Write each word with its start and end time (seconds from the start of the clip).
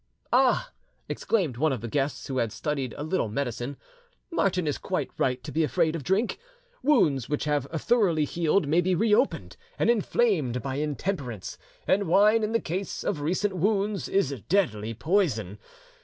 "Ah!" 0.33 0.71
exclaimed 1.07 1.57
one 1.57 1.71
of 1.71 1.81
the 1.81 1.87
guests, 1.87 2.25
who 2.25 2.39
had 2.39 2.51
studied 2.51 2.95
a 2.97 3.03
little 3.03 3.29
medicine, 3.29 3.77
"Martin 4.31 4.65
is 4.65 4.79
quite 4.79 5.11
right 5.19 5.43
to 5.43 5.51
be 5.51 5.63
afraid 5.63 5.95
of 5.95 6.03
drink. 6.03 6.39
Wounds 6.81 7.29
which 7.29 7.43
have 7.43 7.65
thoroughly 7.65 8.25
healed 8.25 8.67
may 8.67 8.81
be 8.81 8.95
reopened 8.95 9.57
and 9.77 9.91
inflamed 9.91 10.63
by 10.63 10.77
intemperance, 10.77 11.59
and 11.85 12.07
wine 12.07 12.41
in 12.41 12.51
the 12.51 12.59
case 12.59 13.03
of 13.03 13.21
recent 13.21 13.55
wounds 13.55 14.09
is 14.09 14.31
deadly 14.49 14.95
poison. 14.95 15.59